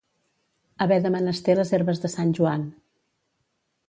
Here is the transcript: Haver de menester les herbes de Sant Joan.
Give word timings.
Haver 0.85 0.97
de 1.03 1.11
menester 1.15 1.55
les 1.59 1.73
herbes 1.79 2.01
de 2.05 2.11
Sant 2.13 2.31
Joan. 2.39 2.65